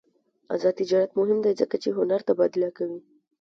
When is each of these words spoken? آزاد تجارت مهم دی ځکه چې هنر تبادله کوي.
آزاد 0.53 0.73
تجارت 0.81 1.11
مهم 1.19 1.37
دی 1.45 1.51
ځکه 1.61 1.75
چې 1.83 1.89
هنر 1.97 2.19
تبادله 2.29 2.69
کوي. 2.77 2.99